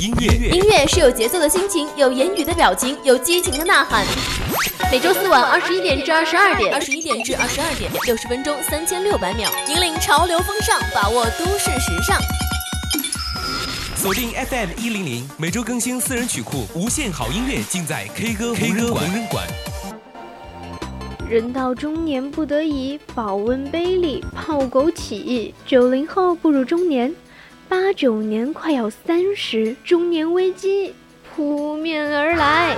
[0.00, 4.02] 音乐，音乐是有节奏的心情，有言语的表情，有激情的呐喊。
[4.90, 12.18] 每周四晚二十一点至二十二点，二十一点至二十二点，六十分钟三千六百秒，引领潮流风尚，把握都市时尚。
[13.94, 19.46] 锁定 FM 一零零，每周更新私人曲库，无限好音乐尽在 K 歌 K 歌红人馆。
[21.28, 25.52] 人到中年不得已，保温杯里泡枸杞。
[25.66, 27.14] 九零后步入中年，
[27.70, 30.92] 八九年快要三十，中年危机
[31.22, 32.76] 扑面而来。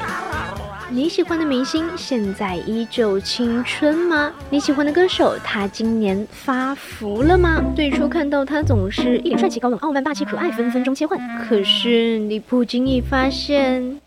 [0.90, 4.30] 你喜欢的明星现在依旧青春吗？
[4.50, 7.64] 你喜欢的歌手他今年发福了吗？
[7.74, 11.18] 最初看到他总是一脸帅气、高冷、傲慢、霸气、可爱，分分钟切换。
[11.38, 13.98] 可是你不经意发现，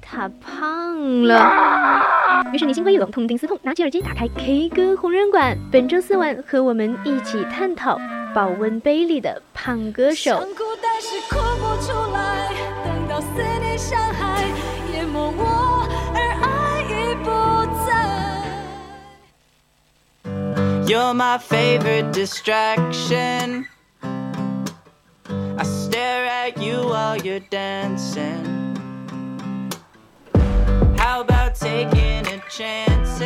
[0.00, 2.02] 他胖了。
[2.52, 5.56] 于是你心灰意冷，痛定思痛，拿起耳机打开 K 歌红人馆。
[5.70, 7.96] 本周四晚和我们一起探讨
[8.34, 10.32] 保温杯里的胖歌手。
[10.32, 12.50] 想哭但是哭不出来，
[12.84, 13.26] 等到思
[13.60, 14.44] 念像海
[14.92, 17.30] 淹没我，而爱已不
[17.86, 17.90] 在。
[20.86, 23.66] You're my favorite distraction.
[25.28, 28.74] I stare at you while you're dancing.
[30.96, 33.20] How about taking a chance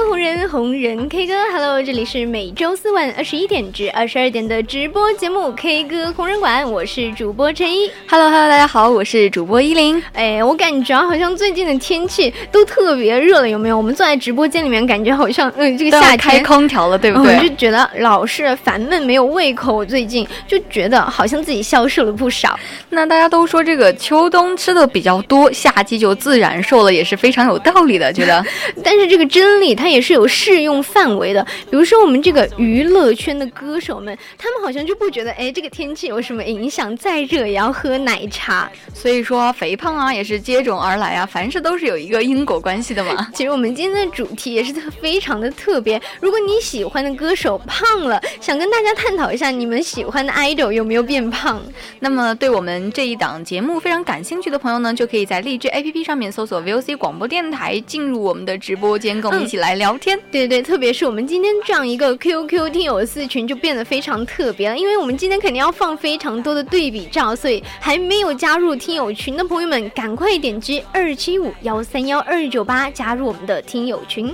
[0.00, 7.90] 歌红人，红人 K 歌，Hello，这里是每周四晚二十一点至二十二点的直播节目 K 歌红人馆，我是主播陈一。
[8.08, 10.02] Hello Hello，大家好，我是主播依林。
[10.14, 13.76] 哎，我感觉好像最近的天气都特别热了，有没有？
[13.76, 17.48] 我们坐在直播间里面，感觉好像嗯，这个夏天开空调了，对不嗯对？
[17.50, 19.76] 就觉得老是烦闷，没有胃口。
[19.76, 22.58] 我最近就觉得好像自己消瘦了不少。
[22.88, 28.10] 那大家都说这个秋冬吃的比较多，夏季就自然瘦了，也是非常有道理的。
[28.10, 28.42] 觉得
[28.82, 31.42] 但是这个真理它也是有适用范围的。
[31.70, 38.70] 比如说我们这个娱乐圈的歌手们，他们好像就不觉得哎这个天气有什么影响，再热也要喝奶茶。
[38.94, 43.28] 所以说肥胖啊也是接踵而来啊，凡事都是有一个因果关系的嘛。
[43.34, 46.00] 其实我们今天的主题也是特非常的特别。
[46.20, 51.60] 如果你喜欢的歌手胖了，想跟大家探讨一下你们喜欢的 idol 有没有变胖。
[52.00, 60.20] 那么对我们这一档节目非常感兴趣的朋友呢，就可以在荔枝 APP 上面搜索 VOC 广播电台，进入我们的直播间，跟我们一起来聊天。
[60.30, 74.32] 对对，特别是我们今天这样一个 QQ 听友四群就变得非常特别了，因为我们今天肯定要放非常多的对比照，所以还没有加入听友群的朋友们，赶快点击二七五幺三幺二九八加入我们的听友群。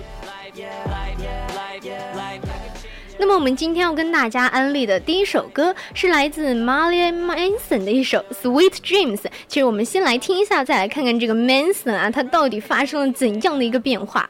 [3.18, 9.16] 那么我们今天要跟大家安利的第一首歌是来自 Marilyn Manson 的一首《Sweet Dreams》。
[9.48, 14.28] 其实我们先来听一下，再来看看这个 Manson 啊，他到底发生了怎样的一个变化。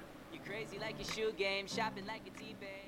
[1.37, 2.87] Game, shopping like it's eBay.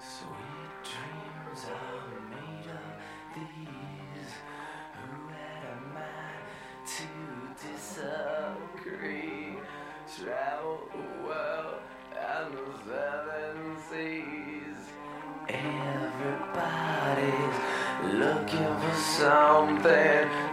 [0.00, 2.80] Sweet dreams are made of
[3.34, 3.65] these.
[15.48, 17.36] Everybody's
[18.14, 20.45] looking for something.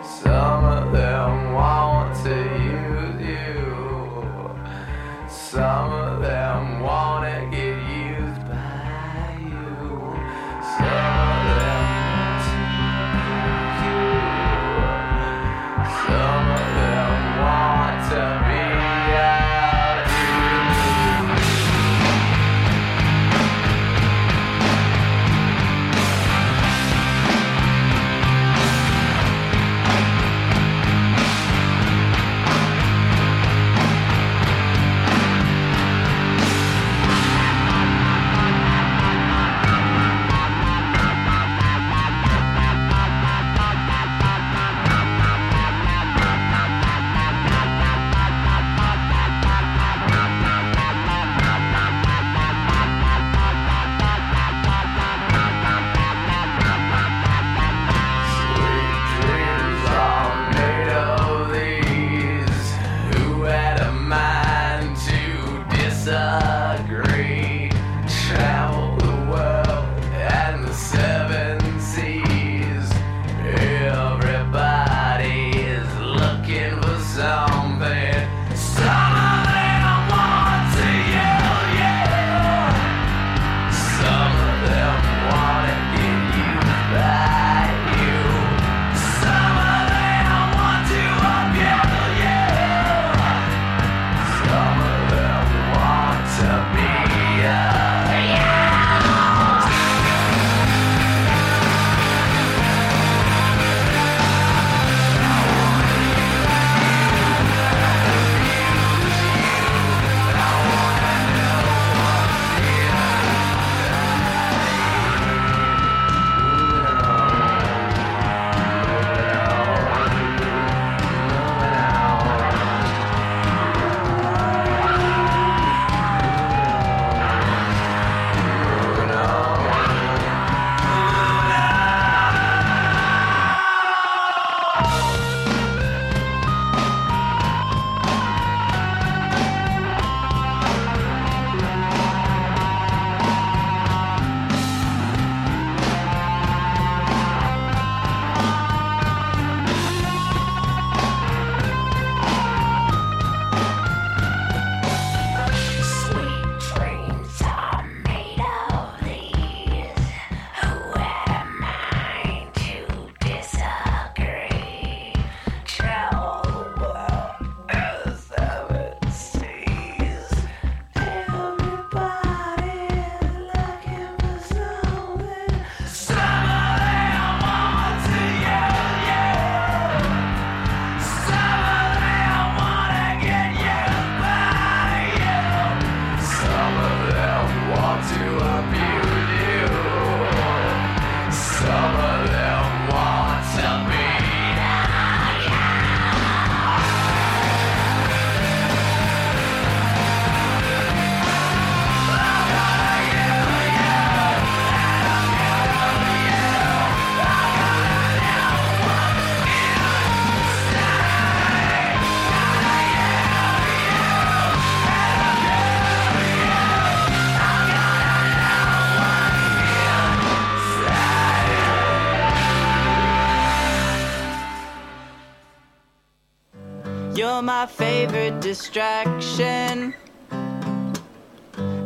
[228.42, 229.94] distraction.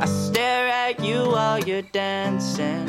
[0.00, 2.88] I stare at you while you're dancing.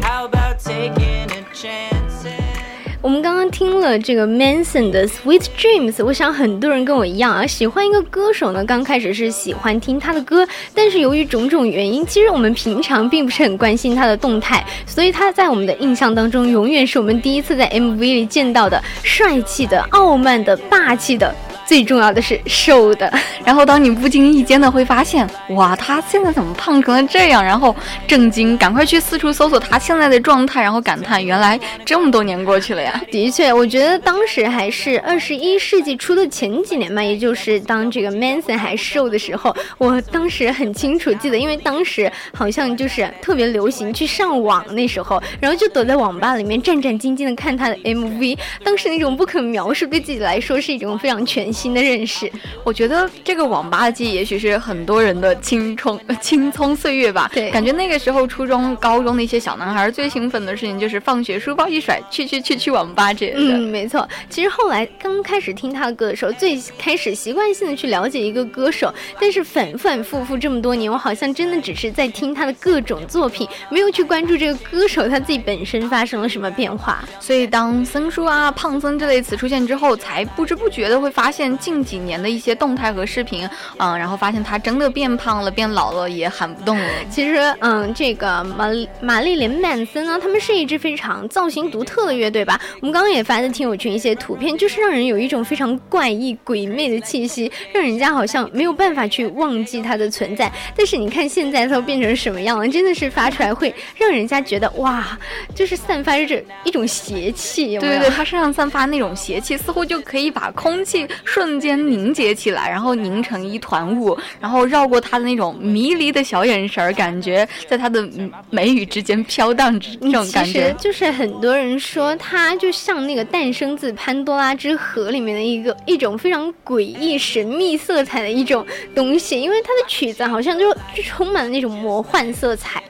[0.00, 2.24] How about taking a chance?
[2.24, 21.35] and- 我们刚刚听了这个 Manson 的《Sweet Dreams》，我想很多人跟我一样啊，喜欢一个歌手呢，刚开始是喜欢听他的歌，但是由于种种原因，其实我们平常并不是很关心他的动态，所以他在我们的印象当中，永远是我们第一次在 MV 里见到的帅气的、傲慢的、霸气的。
[21.69, 23.13] 最重要的是瘦的，
[23.45, 27.45] 然后当你不经意间的会发现，哇，他现在怎么胖成了这样？
[27.45, 27.75] 然后
[28.07, 32.99] 震惊，赶快去四处搜索他现在的状态，然后感叹，原来这么多年过去了呀。
[33.11, 52.31] 的确，我觉得当时还是二十一世纪初的前几年嘛，也就是当这个 Manson 还瘦的时候，我当时很清楚记得，因为当时好像就是特别流行去上网那时候，然后就躲在网吧里面战战兢兢的看他的 MV，当时那种不可描述，对自己来说是一种非常全新的认识。
[52.63, 57.29] 我觉得这个网吧记忆也许是很多人的青春 青葱岁月吧。
[57.33, 63.57] 对感觉那个时候初中、高中的一些小男孩最兴奋的事情就是放学书包一甩，去去去去网吧之类的。
[63.57, 64.07] 嗯，没错。
[64.29, 77.03] 其实后来刚开始听他的歌的时候，最开始习惯性的去了解一个歌手，但是反反复复这么多年，我好像真的只是在听他的各种作品，没有去关注这个歌手他自己本身发生了什么变化。
[77.19, 86.89] 所以当僧叔啊、胖僧这类词出现之后，才不知不觉的会发现近几年的一些动态和视频，嗯，然后发现他真的变胖了、变老了，也喊不动了。
[87.09, 88.67] 其实，嗯，这个玛
[89.01, 92.59] 玛丽莲曼森呢，他们是一支非常造型独特的乐队吧？
[92.81, 100.51] 我们刚刚也发的听友群一些图片，就是让人有一种非常怪异、鬼魅的气息，让人家好像没有办法去忘记它的存在。
[100.75, 105.17] 但是你看现在它变成什么样了，真的是发出来会让人家觉得哇，
[105.53, 107.81] 就是散发着一种邪气，有有？
[107.81, 120.73] 对对对，他身上散发那种邪气，似乎就可以把空气瞬间凝结起来，然后凝成一团雾，然后绕过他的那种迷离的小眼神儿，感觉在他的嗯眉宇之间飘荡着这种感觉。
[120.79, 128.65] 就是很多人说它就像那个诞生自潘多拉之盒里面的一个一种非常诡异神秘色彩的一种
[128.95, 132.81] 东西，因为它的曲子好像就就充满了那种魔幻色彩。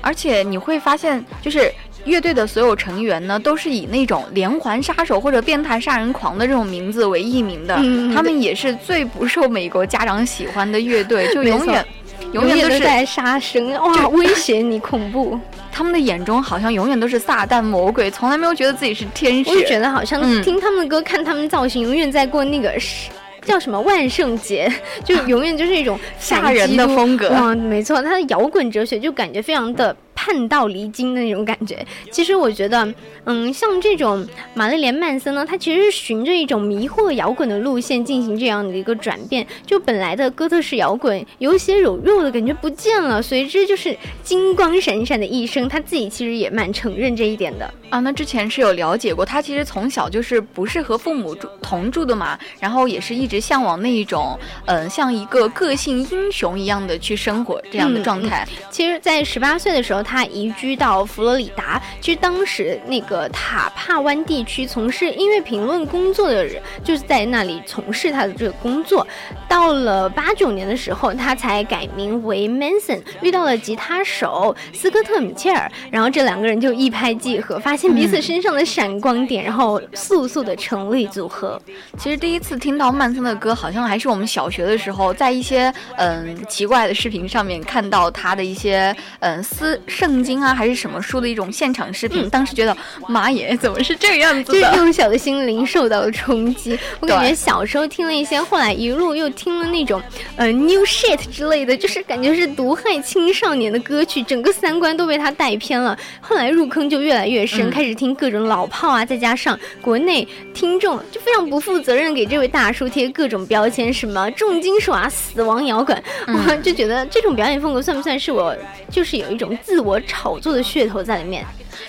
[0.00, 1.72] 而且你会发现，就是
[2.04, 7.76] 乐队的所有成员呢，都是以那种连环杀手或者变态杀人狂的这种名字为艺名的。
[7.78, 11.84] 嗯他们也是最不受美国家长喜欢的乐队，就永远。
[12.32, 15.38] 永远都是在杀生，哇，威胁你，恐怖！
[15.70, 19.50] 他们的眼中好像永远都是撒旦魔鬼，从来没有觉得自己是天使。
[19.50, 23.08] 我也觉得好像嗯听他们的歌，看他们造型，永远在过那个是
[23.42, 24.68] 叫什么万圣节，
[25.04, 29.96] 就永远就是一种吓人的风格嗯，没错，他的摇滚哲学就感觉非常的。
[30.14, 32.94] 叛道离经的那种感觉，其实我觉得，
[33.24, 39.46] 嗯，像这种玛丽莲曼森呢，他其实是循着一种迷惑摇滚的路线进行这样的一个转变。
[39.66, 45.68] 就本来的哥特式摇滚有血有肉的感觉不见了，随之就是金光闪闪的一生。
[45.68, 47.72] 他自己其实也蛮承认这一点的。
[47.90, 58.46] 啊，那之前是有了解过，他其实从小就是不是和父母住同住的嘛，然后也是一直向往那一种，嗯、像一个个性英雄一样的去生活这样的嗯状态。
[58.70, 61.80] 其实，在十八岁的时候，他移居到佛罗里达。
[62.00, 69.06] 其实当时那个塔帕湾地区从事音乐评论工作的人，就是在那里从事他的这个工作。
[69.48, 81.60] 到了八九年的时候，他才改名为 Manson，遇到了吉他手斯科特·米切尔，然后这两个人就一拍即合，发现彼此身上的闪光点，然后速速的成立组合。
[81.96, 92.28] 其实第一次听到曼森的歌，好像还是我们小学的时候，在一些嗯奇怪的视频上面看到他的一些嗯诗圣经啊，还是什么书的一种现场视频。
[92.28, 92.76] 当时觉得
[93.08, 94.74] 妈耶，怎么是这个样子就？
[94.74, 96.76] 幼小的心灵受到了冲击。
[96.98, 100.02] 我感觉小时候听了一些，后来一路又听了那种
[100.36, 105.96] 呃 new shit 之类的，就是感觉是毒害青少年的歌曲，整个三观都被他带偏了。
[106.20, 115.96] 后来入坑就越来越深，嗯开始听各种老炮啊，再加上国内听众就非常不负责任，给这位大叔贴各种标签，什么重金属啊、死亡摇滚，
[116.26, 118.56] 我就觉得这种表演风格算不算是我
[118.90, 121.44] 就是有一种自我炒作的噱头在里面？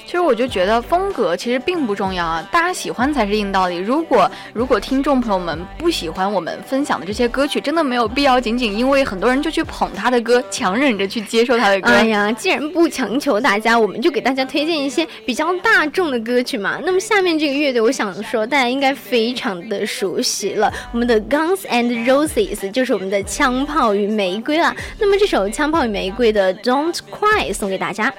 [0.05, 3.77] 其实我就觉得风格其实并不重要啊，大家喜欢才是硬道理。
[3.77, 11.89] 如果如果听众朋友们不喜欢我们分享的这些歌曲，真的没有必要仅仅因为很多人就去捧他的歌，强忍着去接受他的歌。
[11.89, 16.79] 哎呀，既然不强求大家，我们就给大家推荐一些比较大众的歌曲嘛。
[16.83, 24.75] 那么下面这个乐队，我想说大家应该非常的熟悉了，我们的 Guns and Roses 就是我们的枪炮与玫瑰了。
[24.99, 28.13] 那么这首枪炮与玫瑰的 Don't Cry 送给大家。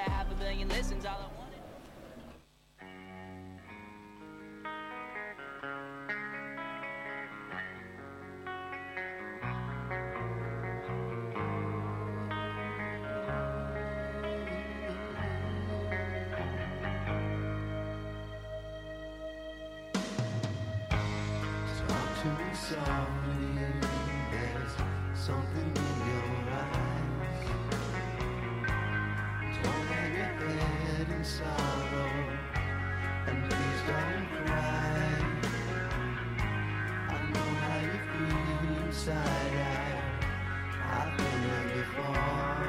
[22.57, 23.59] Softly.
[24.33, 24.75] There's
[25.15, 27.47] something in your eyes.
[29.63, 29.87] Don't
[30.17, 32.11] your head in sorrow,
[33.27, 35.09] and please don't cry.
[37.09, 39.57] I know how you feel inside.
[40.97, 42.61] I've been there before.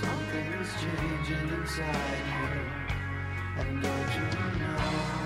[0.00, 2.54] Something's changing inside you,
[3.60, 4.24] and don't you
[4.60, 5.19] know?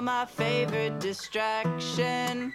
[0.00, 2.45] My favorite distraction.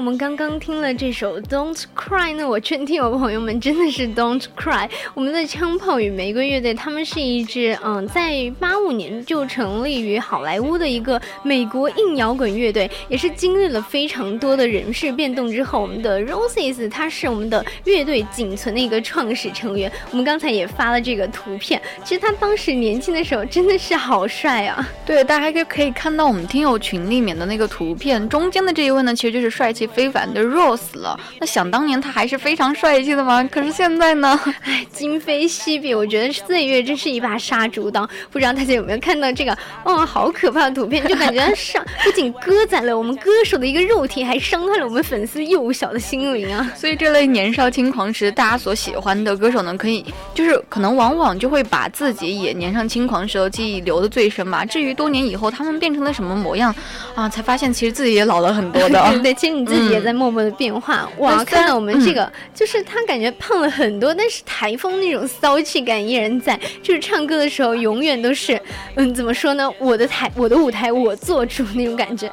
[0.00, 4.88] 我们刚刚听了这首《Don't Cry》呢，我劝听友朋友们真的是 Don't Cry。
[5.12, 19.92] 我们的枪炮与玫瑰乐队，他们是一支嗯，在八五年就成立于好莱坞的一个美国硬摇滚乐队，也是经历了非常多的人事变动之后，我们的 Roses 他是我们的乐队仅存的一个创始成员。
[20.12, 24.88] 我们刚才也发了这个图片，其实他当时年轻的时候真的是好帅啊！
[25.04, 31.18] 对，大家可可以看到我们听友群里面的那个图片，中间的这一位呢，其实就是帅气非凡的 Rose 了。
[31.40, 34.38] 那想当年他还是非常帅气的嘛，可是现在呢？
[34.64, 38.08] 哎，今非昔比，我觉得岁月真是一把杀猪刀。
[38.30, 39.56] 不知道大家有没有看到这个？
[39.84, 46.70] 哦，好可怕的图片，就感觉上 不仅割宰了我们歌手的一个肉体，还伤害了我们粉丝幼小的心灵啊！
[46.76, 54.64] 所以这类年少轻狂时大家所喜欢的歌手呢，可以就是可能往往就会把自己也年少轻狂时候记忆留的最深吧。
[54.64, 56.74] 至于多年以后他们变成了什么模样
[57.14, 59.10] 啊，才发现其实自己也老了很多的。
[59.10, 61.08] 对 对，其实你自己也在默默的变化。
[61.18, 66.58] 哇，看到我们这个，就是他感觉胖了很多，但是台风那种骚气感依然在。
[66.82, 68.60] 就是唱歌的时候，永远都是，
[68.96, 69.70] 嗯，怎么说呢？
[69.78, 72.30] 我的台，我的舞台，我做主那种感觉。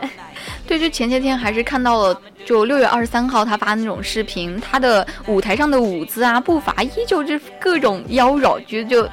[0.67, 9.09] 对，就前些天还是看到了，就六月二十三号他发那种视频，他的舞台上的舞姿啊、步伐依旧是各种妖娆，觉得就。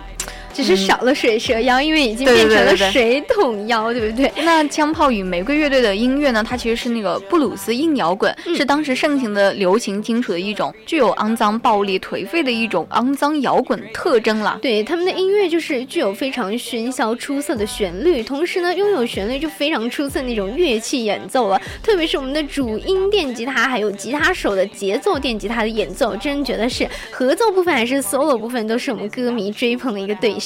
[0.55, 4.33] 只是少了水蛇腰，因为已经变成了水桶腰，对不对？
[4.45, 6.45] 那枪炮与玫瑰乐队的音乐呢？
[6.49, 14.59] 它其实是那个布鲁斯硬摇滚，嗯是当时盛行的流行金属的一种，具有肮脏、暴力、颓废的一种肮脏摇滚特征了。
[14.62, 30.43] 对他们的音乐就是具有非常喧嚣出色的旋律，同时呢拥有旋律就非常出色那种乐器演奏了，特别是我们的主音电吉他还有吉他手的节奏电吉他的演奏，真觉得是合奏部分还是 solo 部分都是我们歌迷追捧的一个对象。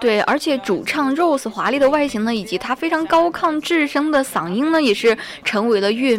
[0.00, 6.18] 对，而且主唱 Rose 华丽的外形呢，以及她非常高亢至声的嗓音呢，也是成为了乐。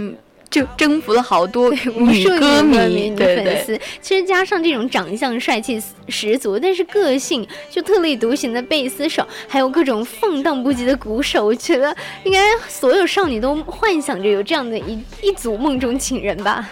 [0.49, 3.15] 就征服了好多无数女歌迷，女。
[3.17, 16.69] 粉丝，其实加上这种长相帅气十足，但是个性就特立独行的贝斯手，还有各种放荡不羁的鼓手，我觉得应该所有少女都幻想着有这样的一一组梦中情人吧。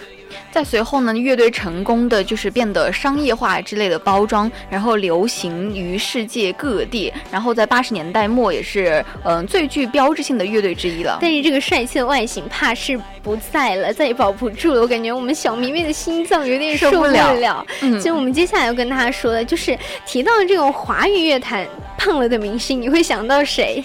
[0.50, 11.18] 在随后呢，乐队成功的就是变得商业化之类的包装，然后流行于世界各地，然后在八十年代末也是嗯、呃最具标志性的乐队之一了。
[11.20, 14.80] 但是这个帅气的外形怕是不在了，再也保不住了。
[14.80, 17.66] 我感觉我们小迷妹的心脏有点受不了了。
[17.82, 21.66] 嗯其实我们接下来要跟大家说的，就是提到这种华语乐坛
[21.98, 23.84] 胖了的明星，你会想到谁？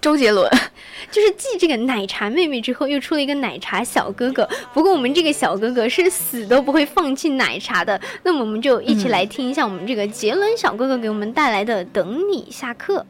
[0.00, 0.48] 周杰伦，
[1.10, 4.48] 就是继这个奶茶妹妹之后，又出了一个奶茶小哥哥。
[4.72, 8.00] 不过我们这个小哥哥是死都不会放弃奶茶的。
[8.22, 13.04] 那么我们就一起来听一下我们这个杰伦小哥哥给我们带来的《等你下课》。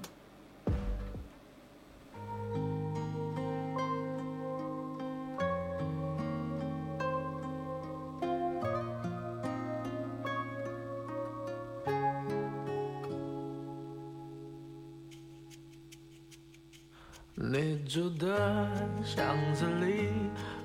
[17.40, 18.68] 你住的
[19.05, 19.24] 巷
[19.55, 20.09] 子里，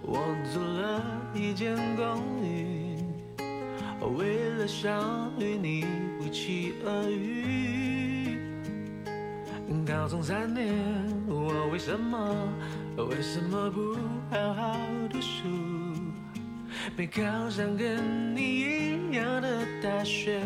[0.02, 0.18] 我
[0.52, 2.98] 租了一间公寓，
[4.18, 5.86] 为了想与你
[6.18, 8.40] 不期而遇。
[9.86, 10.74] 高中三年，
[11.28, 12.36] 我为什么
[12.98, 13.96] 为什么不
[14.32, 14.80] 好好
[15.12, 15.48] 读书？
[16.98, 20.42] 没考上跟你一样的大学，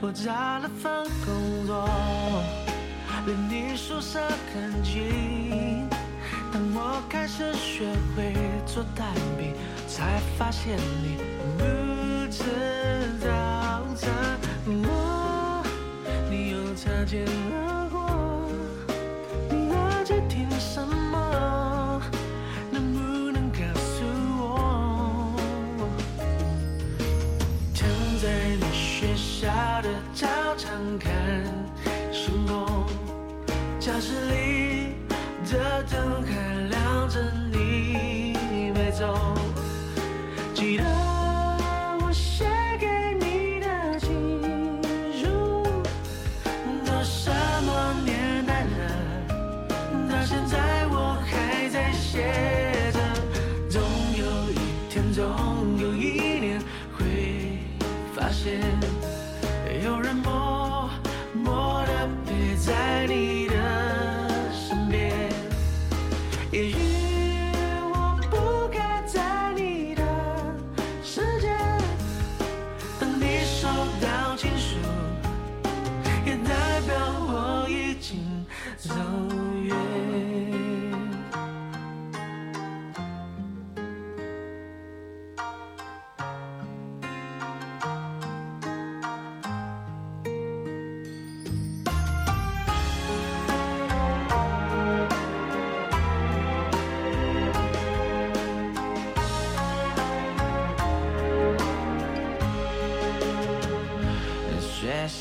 [0.00, 1.88] 我找了份工作。
[3.26, 4.20] 离你宿舍
[4.52, 5.88] 很近。
[6.52, 8.34] 当我开始学会
[8.66, 9.54] 做蛋饼，
[9.88, 11.16] 才发现你
[11.58, 11.64] 不
[12.30, 12.44] 吃
[13.20, 13.26] 早
[13.96, 14.12] 餐。
[14.66, 15.64] 我，
[16.30, 17.63] 你又擦肩而
[34.04, 34.94] 教室里
[35.50, 37.18] 的灯还亮着，
[37.50, 38.36] 你
[38.74, 39.33] 没走。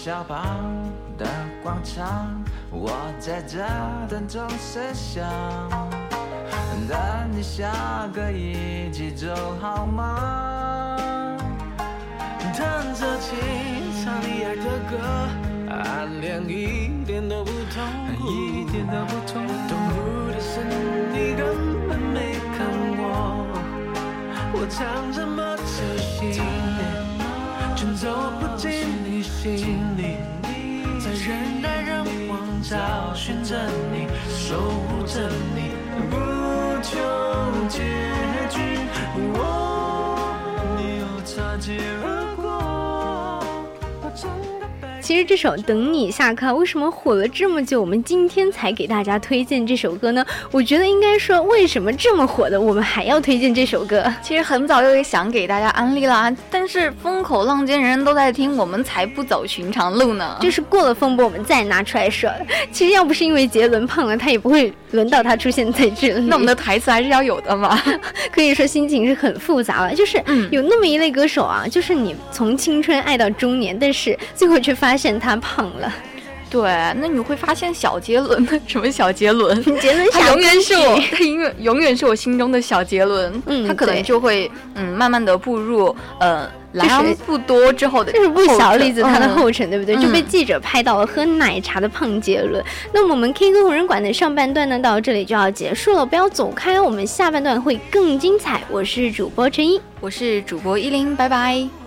[0.03, 0.45] 学校旁
[1.17, 1.25] 的
[1.63, 2.29] 广场，
[2.69, 3.59] 我在这
[4.09, 5.23] 等钟声响。
[6.89, 6.99] 等
[7.31, 7.71] 你下
[8.13, 11.37] 课一起走好吗？
[12.53, 13.39] 弹着琴，
[14.03, 14.97] 唱你爱的歌，
[15.71, 17.81] 暗恋一点都不痛
[18.19, 20.59] 苦，一点都不痛痛苦的是
[21.13, 23.47] 你根本没看我，
[24.51, 26.41] 我唱这么仔细，
[27.73, 28.11] 却走
[28.41, 28.69] 不进
[29.01, 29.02] 你
[29.43, 30.15] 心里，
[31.03, 33.57] 在人来人往找寻着
[33.91, 35.75] 你，守护着你，
[36.09, 36.15] 不
[36.81, 36.97] 求
[37.67, 37.79] 结
[38.49, 38.79] 局。
[39.35, 40.33] 我，
[40.77, 41.77] 你又擦肩
[45.03, 47.81] 其实这首《等你下课》为什么火了这么久？
[47.81, 50.25] 我们今天才给大家推荐这首歌呢？
[50.49, 54.05] 我觉得应该说，为什么这么火的，我们还要推荐这首歌？
[54.21, 60.37] 其实很早就想给大家安利了啊，但是风口浪尖，人人都在听，我们才不走寻常路呢。
[60.39, 62.31] 就是过了风波，我们再拿出来说。
[62.71, 66.27] 其实要不是因为杰伦胖了，他也不会轮到他出现在这里。
[66.27, 67.77] 那我们的台词还是要有的嘛。
[68.31, 75.91] 可以说心情是很复杂了，就是嗯有那么一类歌手啊，就是你从青春爱到中年，但是最后却发现他胖了。
[76.49, 76.61] 对，
[76.97, 79.59] 那你会发现小杰伦，什么小杰伦？
[79.81, 83.41] 杰伦他永远是我他永远永远是我心中的小杰伦。
[83.47, 89.95] 嗯他可能就会嗯慢慢的步入呃就是莱昂不多之后的就是不小例子他的嗯后尘，对不对？
[89.95, 92.63] 就被嗯记者拍到了喝奶茶的胖杰伦。
[92.93, 98.61] 那么我们 K 歌红人馆的上半段呢，到这里就要结束了，不要走开哦，我们下半段会更精彩。
[98.69, 99.81] 我是主播陈一。
[99.99, 101.82] 我是主播依林，拜拜。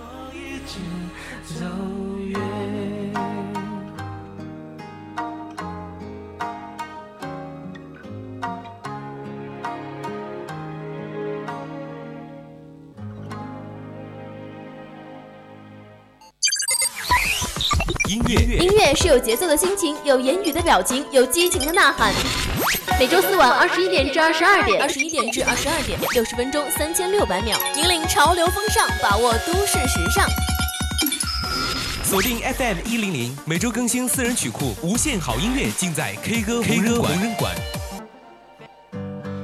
[18.87, 22.15] 乐是有节奏的心情，有言语的表情，有激情的呐喊。
[23.01, 30.25] 每周四晚二十一点至二十二点，二十一点至二十二点，六十分钟，三千六百秒，引领潮流风尚，把握都市时尚。
[32.05, 37.21] 锁定 FM 一零零，每周更新私人曲库，无限好音乐尽在 K 歌红人馆。
[37.21, 37.57] 人馆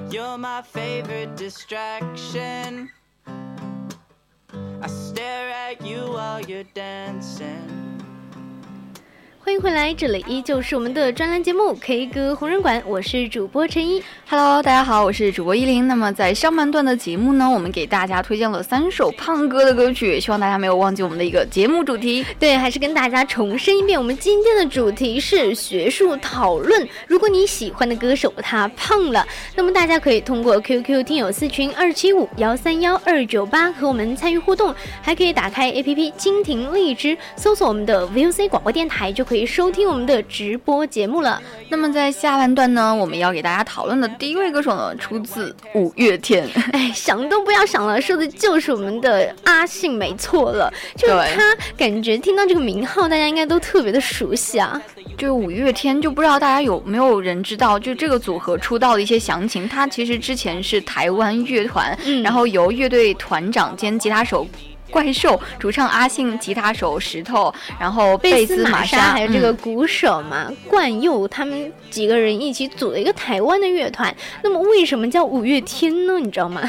[0.08, 2.90] You're my favorite distraction.
[4.80, 7.81] I stare at you while you're dancing.
[9.44, 14.00] 欢迎回来，这里依旧是我们的专栏节目 K 歌红人馆，我是主播陈一。
[14.28, 15.88] Hello，大家好，我是主播依林。
[15.88, 22.24] 那么在上半段的节目呢，我们给大家推荐了三首胖哥的歌曲，希望大家没有忘记我们的一个节目主题。
[22.38, 26.88] 对，还是跟大家重申一遍，我们今天的主题是学术讨论。
[27.08, 29.26] 如果你喜欢的歌手他胖了，
[29.56, 41.40] 那么大家可以通过 QQ 听友私群二七五幺三幺二九八和我们参与互动，还可以打开 APP 蜻蜓荔枝，搜索我们的 VOC 广播电台，就可以收听我们的直播节目了。
[41.70, 46.46] 那么在下半段呢，我们要给大家讨论的第一位歌手呢，出自五月天。
[46.72, 50.70] 哎，想都不要想了，说的就是我们的阿信，没错了。
[50.98, 54.78] 就是他，感觉听到这个名号，大家应该都特别的熟悉啊。
[55.16, 59.66] 就五月天，就不知道大家有没有人知道，就这个组合出道的一些详情。
[59.66, 64.46] 他其实之前是台湾乐团，嗯然后由乐队团长兼吉他手。
[64.92, 74.14] 怪兽主唱阿信，吉他手石头，然后贝斯玛斯莎，莎还有这个嗯鼓手嘛，冠佑他们几个人一起组了一个台湾的乐团。
[74.42, 76.20] 那么为什么叫五月天呢？
[76.20, 76.60] 你知道吗？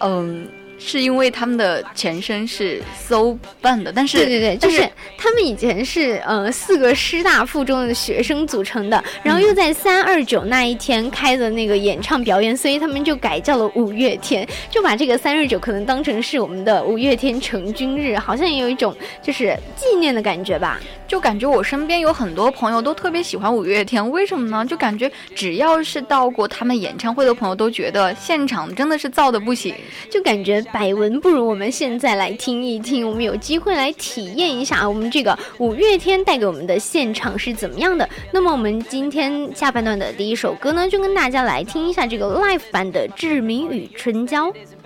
[0.00, 0.46] 嗯，
[0.82, 4.80] 是因为他们的前身是 So Band，但是对对对，就是
[5.18, 20.80] 他们以前是呃四个师大附中的学生组成的，然嗯后又在三二九那一天开的那个演唱表演，所以他们就改叫了五月天，就把这个三二九可能当成是我们的五月天成军日，好像也有一种就是纪念的感觉吧。
[21.10, 24.64] 就感觉我身边有很多朋友都特别喜欢五月天，为什么呢？
[24.64, 29.74] 就感觉只要是到过他们演唱会的朋友都觉得现场真的是燥的不行。
[30.08, 38.08] 就感觉百闻不如我们现在来听一听，我们有机会来体验一下我们这个五月天带给我们的现场是怎么样的。
[38.32, 44.48] 那么我们今天下半段的第一首歌呢，就跟大家来听一下这个 live 版的《志明与春娇》。「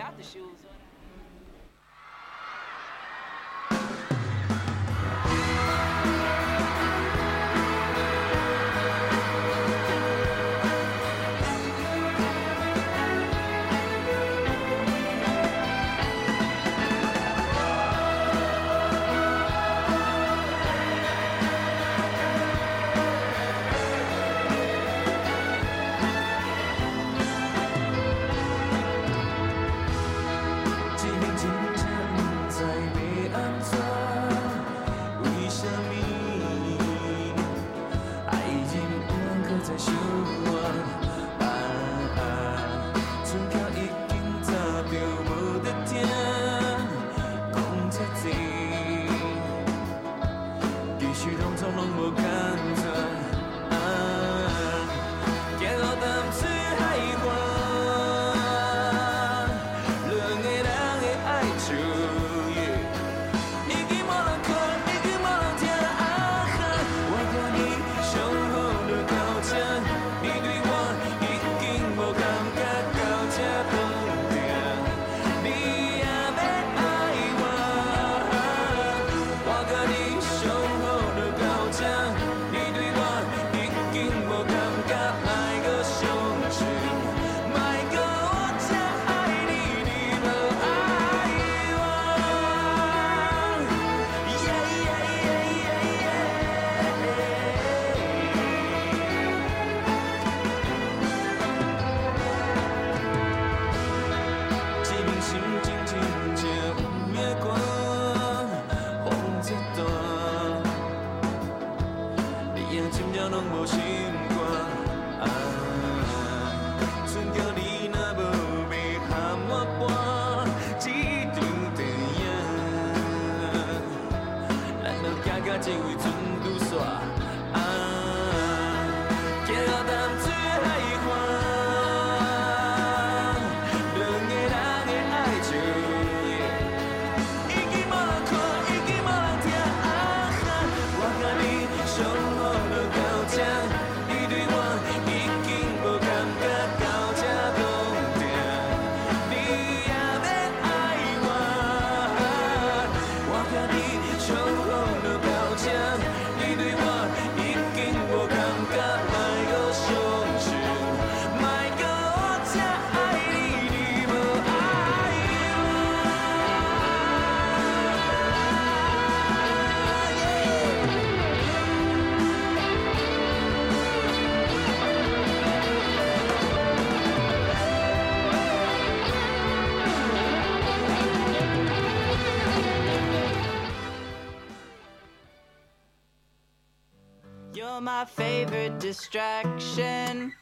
[188.85, 190.33] distraction.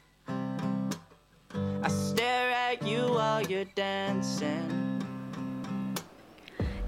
[1.80, 4.66] I stare at you while you're dancing.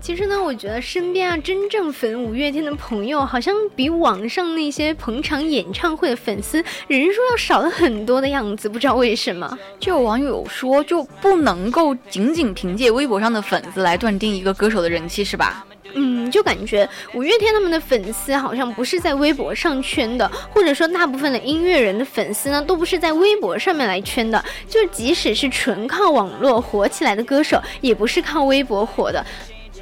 [0.01, 9.57] 其实呢，我觉得身边啊，真正粉五月天的朋友，好像比网上那些捧场演唱会的粉丝人数要少了很多的样子，不知道为什么。
[9.79, 15.65] 就有网友说，就不能够仅仅凭借微博上的粉丝来断定一个歌手的人气，是吧？
[15.95, 24.45] 嗯，就感觉五月天他们的粉丝好像不是在微博上圈的，或者说大部分的音乐人的粉丝呢，都不是在微博上面来圈的。
[24.69, 29.25] 就即使是纯靠网络火起来的歌手，也不是靠微博火的。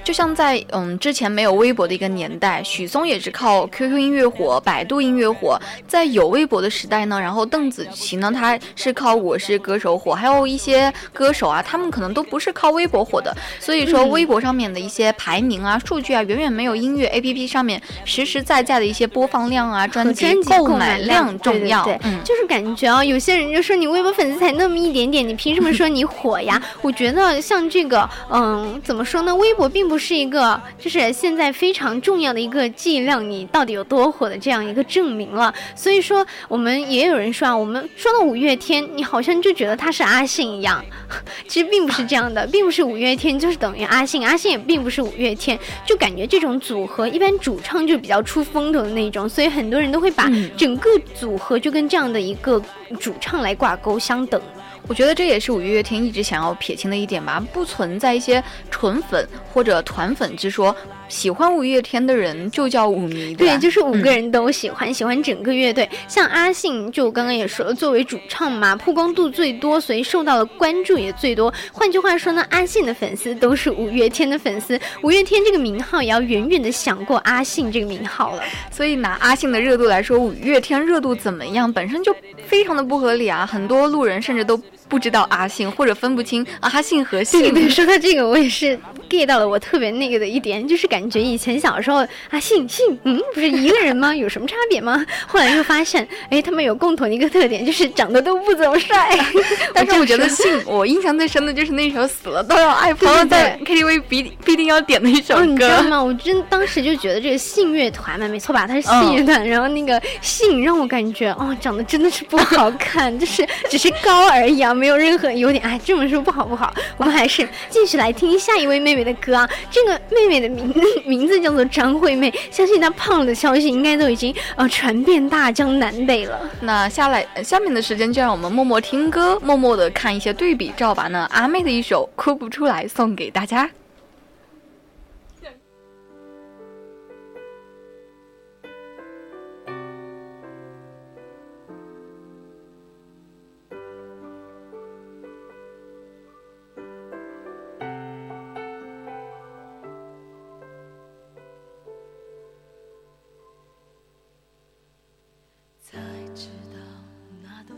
[0.05, 5.59] 就像在嗯之前没有微博的一个年代，许嵩也是靠 QQ 音乐火、百度音乐火。
[5.87, 13.35] 在有微博的时代呢，然后邓紫棋呢，她是靠我是歌手火，还有一些歌手啊，他们可能都不是靠微博火的。
[13.61, 21.85] 所以说，嗯微博上面的一些排名啊、数据啊，远远没有音乐 APP 上面实实在在的一些播放量啊、专辑购购买买量量重要。
[21.85, 26.61] 对对对嗯，就是感觉啊，有些人就说你微博粉丝才那么一点点，你凭什么说你火呀？
[26.83, 29.35] 我觉得像这个，嗯，怎么说呢？
[29.37, 35.53] 微博并不是一个，就是现在非常重要的一个剂量你到底有多火的这样一个证明了。
[35.75, 40.85] 所以说，我们也有人说啊，我们说到五月天，你好像就觉得他是阿信一样，
[41.49, 52.63] 其实并不是这样的，并不是五月天就是等于阿信，阿信也并不是五月天，就感觉这种组合一般主唱就比较出风头的那种，所以很多人都会把嗯整个组合就跟这样的一个
[53.01, 54.41] 主唱来挂钩相等。
[54.89, 60.75] 我觉得这也是五月天一直想要撇清的一点吧，不存在一些纯粉或者团粉之说。
[61.09, 65.87] 喜欢五月天的人就叫五迷，吧对，就是五个嗯人都喜欢，喜欢整个乐队。
[66.09, 71.53] 像阿信，就刚刚也说了，作为主唱嘛，曝光度最多，所以受到的关注也最多。
[71.71, 78.43] 换句话说呢，阿信的粉丝都是五月天的粉丝，五月天这个名号也要远远的想过阿信这个名号了。
[78.71, 82.17] 所以拿阿信的热度来说，五月天热度怎么样，本身就
[82.47, 83.45] 非常的不合理啊！
[83.45, 84.59] 很多路人甚至都
[84.93, 87.55] 不知道阿信，或者分不清阿信和对信。
[87.55, 88.79] 对，说到这个，我也是
[89.13, 91.99] get 到了我特别那个的一点，就是感觉以前小时候
[92.31, 94.15] 啊，信信，嗯，不是一个人吗？
[94.17, 95.05] 有什么差别吗？
[95.27, 99.15] 后来又发现，哎，他们有共同的一个特点，就是长得都不怎么帅。
[99.75, 105.89] 但是我觉得信，我印象最深的就是那首《死了都要爱》，朋友在 KTV 必必定要点的一首哦，你知道歌。
[105.89, 106.03] 吗？
[106.03, 108.67] 我真当时就觉得这个信乐团嘛，没错吧？
[108.67, 115.63] 他是嗯信乐团，然后那个信让我感觉哦，长得真的是不好看，就是只是高而已啊，没有任何优点。
[115.63, 119.49] 哎，这么说不好不好，我们还是继续来听下一位妹妹的歌啊。
[119.71, 126.41] 这个妹妹的名名字叫做张惠妹， 相信她胖了的消息应该都已经呃传遍大江南北了。
[126.61, 131.09] 那下来下面的时间就让我们默默听歌，默默的看一些对比照吧。
[131.09, 133.69] 那阿妹的一首《哭不出来》送给大家。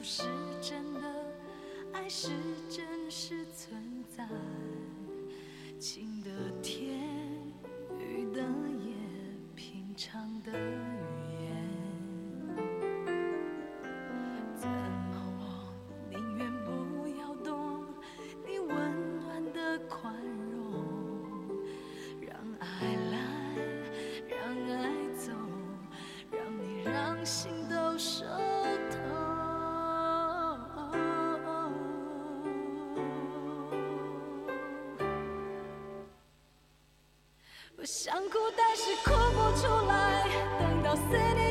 [0.04, 0.24] 是
[0.60, 1.00] 真的，
[1.94, 2.28] 爱是
[2.68, 4.28] 真实存在，
[5.80, 6.30] 情的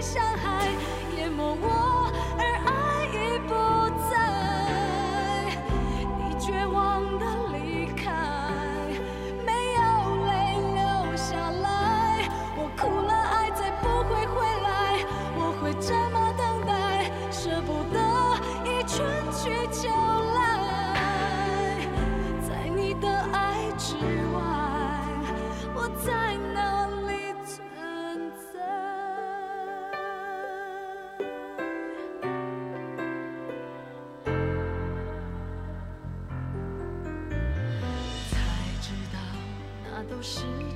[0.04, 0.68] 伤害
[1.16, 1.73] 淹没我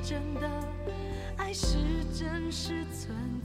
[0.08, 0.50] 真的，
[1.36, 1.76] 爱是
[2.18, 3.37] 真实存在。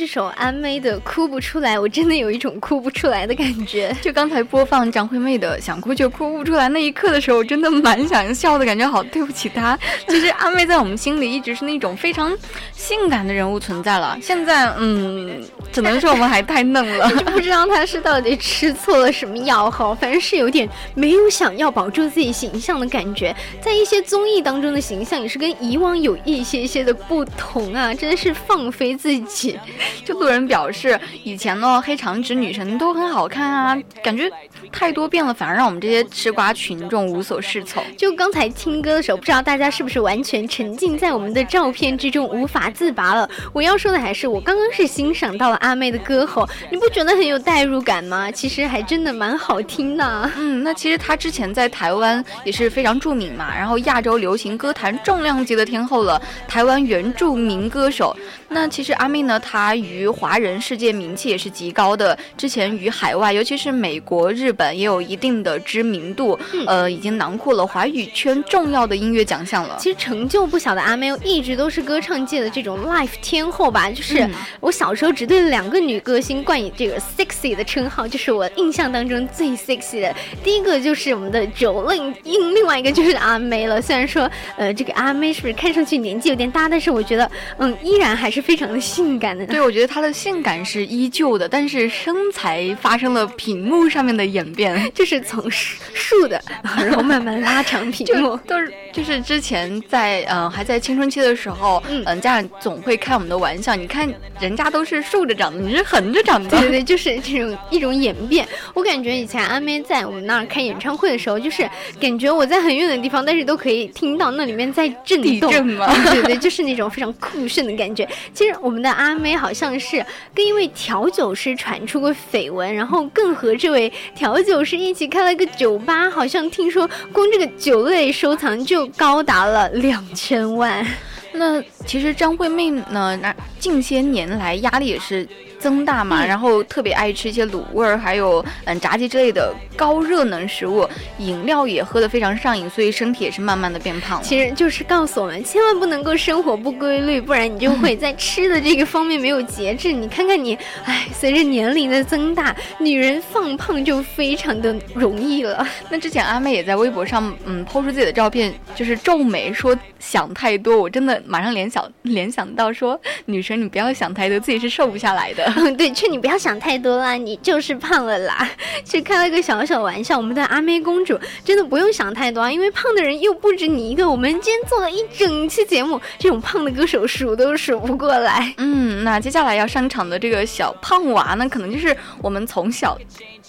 [0.00, 3.94] 这首阿妹的《哭不出来》，我真的有一种哭不出来的感觉。
[4.00, 9.78] 就刚才播放张惠妹的《想哭却哭不出来》那一刻的时候，我真的蛮想笑的，感觉好对不起她。
[10.08, 12.34] 其实阿妹在我们心里一直是那种非常
[12.72, 17.06] 性感的人物存在了，现在嗯，只能说我们还太嫩了。
[17.12, 29.60] 就不知道她是到底吃错了什么药哈，反正是有点没有想要保住自己形象的感觉，在一些综艺当中的形象也是跟以往有一些些的不同啊，真的是放飞自己。
[30.04, 34.30] 就路人表示，以前呢黑长直女神都很好看啊，感觉
[34.72, 37.82] 太多变了，反而让我们这些吃瓜群众无所适从。
[37.96, 43.28] 就刚才听歌的时候，不知道大家是不是完全沉浸在我们的照片之中无法自拔了？
[43.52, 48.30] 我要说的还是，我刚刚是欣赏到了阿妹的歌喉，你不觉得很有代入感吗？
[48.30, 50.30] 其实还真的蛮好听的。
[50.36, 58.16] 嗯，那其实她之前在台湾也是非常著名嘛，然后亚洲流行歌坛重量级的天后了，台湾原住民歌手。
[58.48, 69.76] 那其实阿妹呢，她于华人世界名气也是极高的，之前于海外，尤其是美国、日本也有一定的知名度，呃，已经囊括了华语圈重要的音乐奖项了。
[69.78, 83.80] 其实成就不小的阿妹一直都是歌唱界的这种 life 天后吧，就是嗯我小时候只对两个女歌星冠以这个 sexy 的称号，就是我印象当中最 sexy 的，第一个就是我们的 Jolin，另另外一个就是阿妹了。
[83.80, 89.46] 虽然说呃这个阿妹是不是看上去年纪有点大，但是我觉得嗯依然还是非常的性感的。
[89.46, 94.70] 对，我觉得她的性感是依旧的，但是身材发生了屏幕上面的演变。
[94.94, 96.42] 就是从竖竖的，
[96.76, 98.36] 然后慢慢拉长屏幕 就。
[98.46, 106.50] 都是就是之前在嗯、呃还在青春期的时候，嗯嗯、家长总会开我们的玩笑，你看人家都是竖着长的，你是横着长的。
[106.50, 108.46] 对对对，就是这种一种演变。
[108.74, 111.68] 我感觉以前阿妹在我们那儿开演唱会的时候，就是
[112.00, 115.50] 感觉我在很远的地方，但是都可以听到那里面在震地动。
[115.52, 118.08] 震吗 对对，就是那种非常酷炫的感觉。
[118.34, 130.86] 其实我们的阿妹好好像是跟一位调酒师传出过绯闻，然后更和这位调酒师一起开了个酒吧，好像听说光这个酒类收藏就高达了两千万。
[131.32, 135.26] 那其实张惠妹呢，那近些年来压力也是
[135.60, 140.88] 增大嘛，嗯然后特别爱吃一些卤味儿，还有嗯炸鸡之类的高热能食物，
[141.18, 144.24] 饮料也喝得非常上瘾，所以身体也是慢慢的变胖了。
[144.24, 149.92] 其实就是告诉我们，千万不能够生活不规律，不然你就会在吃的这个方面没有节制。
[149.92, 155.66] 你看看你，哎，随着年龄的增大，女人放胖就非常的容易了。
[155.90, 160.76] 那之前阿妹也在微博上，嗯，抛出自己的照片，就是皱眉说想太多。
[160.76, 165.49] 我真的马上联想联想到说，女生你不要想太多，自己是瘦不下来的。
[165.56, 168.48] 嗯， 对，劝你不要想太多啦，你就是胖了啦。
[168.84, 174.08] 是开了个小小玩笑，我们的阿妹公主真的不用想太多啊，因为胖的人又不止你一个。
[174.08, 178.52] 我们今天做了一整期节目，这种胖的歌手数都数不过来。
[178.56, 182.98] 嗯，那接下来要上场的这个小胖娃呢，可能就是我们从小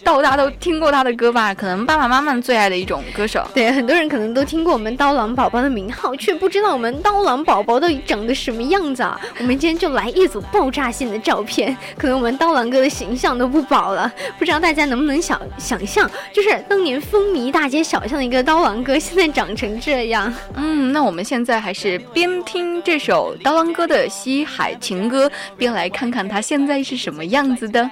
[0.03, 3.45] 到大都听过他的歌吧，可能爸爸妈妈最爱的一种歌手。
[3.53, 9.19] 对，很多人可能都听过我们刀郎宝宝的名号，却不知道我们刀郎宝宝到底长得什么样子啊！
[9.39, 14.11] 我们今天就来一组爆炸性的照片，可能我们刀郎哥的形象都不保了。
[14.37, 20.33] 不知道大家能不能想想象，就是当年风靡大街小巷的一个刀郎哥，现在长成这样。
[20.55, 25.27] 嗯，那我们现在还是边听这首刀郎哥的《西海情歌》，
[25.57, 27.89] 边来看看他现在是什么样子的。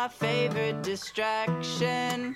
[0.00, 2.34] My favorite distraction.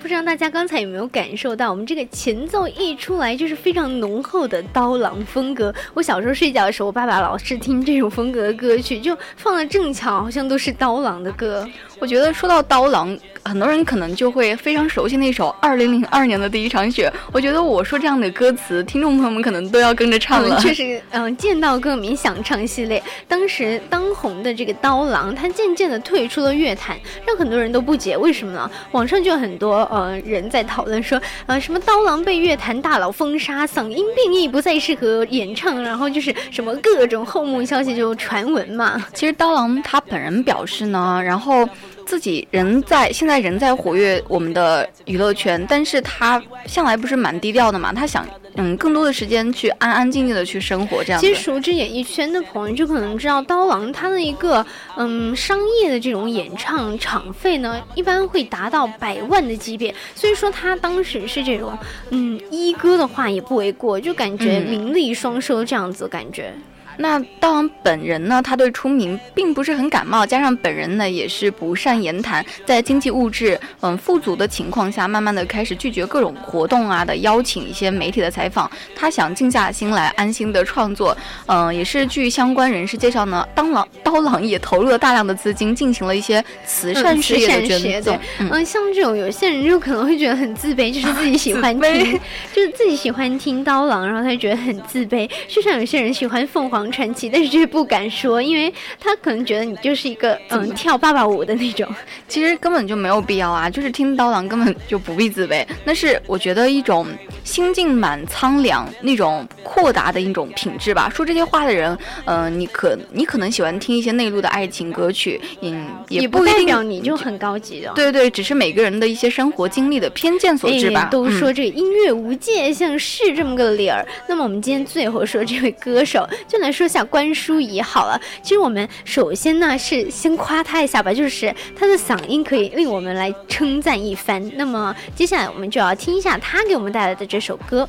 [0.00, 5.74] 不知道大家刚才有没有感受到，我们这个前奏一出来就是非常浓厚的刀郎风格。
[5.94, 11.66] 我小时候睡觉的时候，我爸爸老是听这种风格的歌曲，就放的正巧，好像都是刀郎的歌。
[12.00, 13.16] 我觉得说到刀郎，
[13.48, 17.10] 很多人可能就会非常熟悉那首《二零零二年的第一场雪》。
[17.32, 20.58] 我觉得我说这样的歌词，听众朋友们可能都要跟着唱了。
[20.58, 26.94] 嗯，确实，嗯，见到歌迷想唱系列，当时当红的这个刀郎，他渐渐的退出了乐坛，
[27.26, 28.70] 让很多人都不解为什么呢？
[28.92, 39.02] 网上就有很多呃人在讨论说，呃，什么刀郎被乐坛大佬封杀，嗓音变异，不再适合演唱，然后就是什么各种后幕消息就传闻嘛。
[39.14, 41.66] 其实刀郎他本人表示呢，然后。
[42.08, 51.20] 自己人在现在人在活跃我们的娱乐圈，但是他向来不是蛮低调的嘛，他想嗯更多的时间去安安静静的去生活这样。
[51.20, 54.64] 其实熟知演艺圈的朋友就可能知道，刀郎他的一个
[54.96, 61.78] 嗯商业的这种演唱场费呢，一般会达到百万的级别，所以说他当时是这种
[62.08, 66.54] 嗯一哥的话也不为过，就感觉名利双收这样子感觉。
[66.98, 68.42] 那刀郎本人呢？
[68.42, 78.68] 他对出名并不是很感冒，加上本人呢也是不善言谈，在经济物质嗯富足的情况下，慢慢的开始拒绝各种活动啊的邀请，一些媒体的采访。
[78.96, 81.16] 他想静下心来，安心的创作。
[81.46, 88.18] 嗯，也是据相关人士介绍呢，刀郎刀郎也投入了大量的资金，进行了一些慈善事业的捐赠。
[88.40, 92.20] 嗯，像这种有些人就可能会觉得很自卑，就是自己喜欢听，
[92.52, 95.30] 就是自己喜欢听刀郎，然后他就觉得很自卑。
[95.46, 96.87] 就像有些人喜欢凤凰。
[96.90, 101.88] 传奇，但是就是不敢说，因为他可能觉得你就是一个嗯跳爸爸舞的那种，
[102.26, 107.06] 其实根本就没有必要啊， 就是听刀郎根本就不必自卑，那是我觉得一种
[107.44, 111.10] 心境满苍凉、那种阔达的一种品质吧。
[111.14, 117.92] 说这些话的人，嗯，你可你可能喜欢听一些内陆的爱情歌曲，嗯，也不代表你就很高级的。
[117.94, 121.08] 对对，只是每个人的一些生活经历的偏见所致吧。
[121.10, 128.20] 都说这个音乐无界像是这么个理儿，那么我们今天最后说这位歌手，就来说下关淑怡好了。
[128.40, 134.40] 其实我们首先呢是先夸她一下吧，就是她的嗓音可以令我们来称赞一番。
[134.54, 137.88] 那么接下来我们就要听一下她给我们带来的这首歌，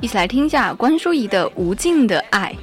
[0.00, 2.54] 一起来听一下关淑怡的《无尽的爱》。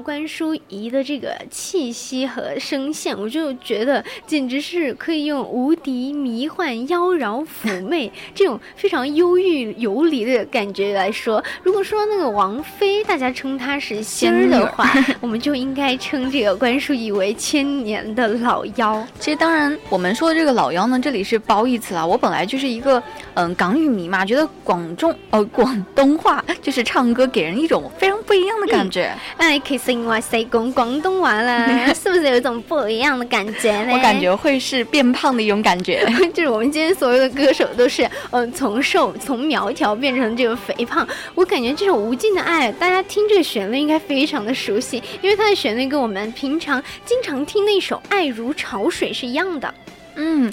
[0.00, 11.42] 关淑怡的这个气息和声线，我就觉得简直是可以用无敌、迷幻、妖娆、妩媚 这种非常忧郁游离的感觉来说。
[11.62, 14.90] 如果说那个王菲，大家称她是仙儿的话，
[15.20, 19.06] 我们就应该称这个关淑怡为千年的老妖。
[19.18, 22.06] 其实，当然我们说的这个老妖呢，这里是褒义词啊。
[22.06, 23.02] 我本来就是一个
[23.34, 29.12] 嗯港语迷嘛，觉得广中呃广东话就是唱歌给人一种非常不一样的感觉。
[29.36, 33.92] 哎，其实我谁讲广东话了， 是不是有一种不一样的感觉呢？
[33.92, 36.06] 我感觉会是变胖的一种感觉。
[36.34, 41.06] 就是我们今天所有的歌手都是，嗯，从瘦从苗条变成这个肥胖。
[41.34, 49.72] 我感觉这首无尽的爱，大家听这个旋律应该非常的熟悉，因为它的旋律跟我们平常经常听那首《爱如潮水》是一样的。
[50.16, 50.52] 嗯，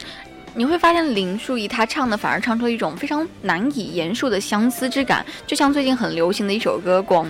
[0.53, 7.27] 你会发现林淑仪她唱的反而唱出了一种非常难以言述的相思之感，就像最近很流行的一首歌《广》。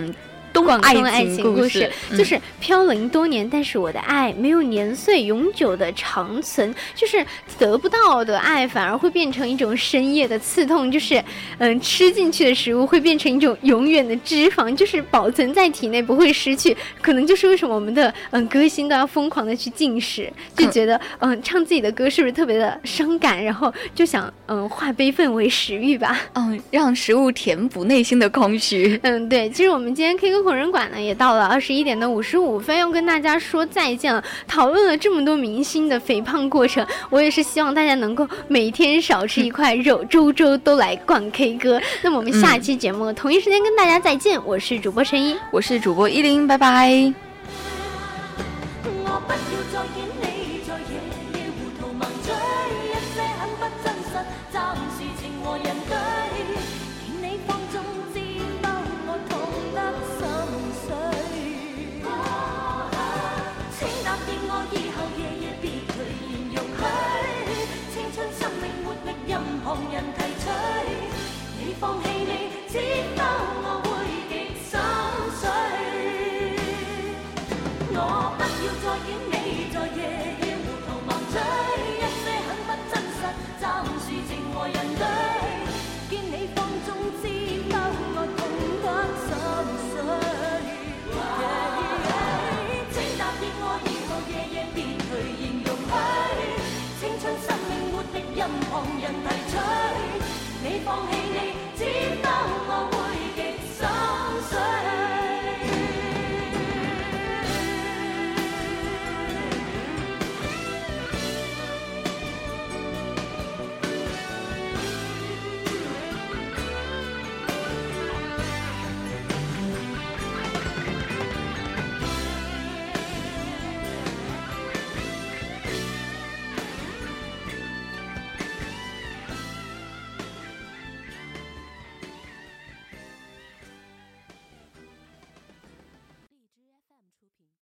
[0.58, 7.24] 东广东爱爱情故事故事，嗯就是飘零多年，但是我的爱没有年岁永久的长存，就是
[7.60, 11.24] 得不到的爱反而会变成一种深夜的刺痛，就是
[11.60, 26.20] 嗯，吃进去的食物会变成一种永远的脂肪，就是保存在体内不会失去，可能就是为什么我们的嗯歌星都要疯狂的去进食，就觉得嗯唱自己的歌是不是特别的伤感，然后就想嗯化悲愤为食欲吧。
[26.34, 29.00] 嗯，让食物填补内心的空虚。
[29.04, 34.24] 嗯，对，其实我们今天 K 歌红人馆呢也到了二十一点的五十五分，要跟大家说再见了。
[34.48, 41.82] 讨论了这么多明星的肥胖过程， 我也是希望大家能够每天少吃一块肉，周周都来逛 K 歌。
[42.02, 45.36] 那么我们下期节目、同一时间跟大家再见，我是主播陈一。
[45.52, 47.14] 我是主播依林，拜拜。
[48.86, 49.40] 我不要
[49.74, 50.17] 再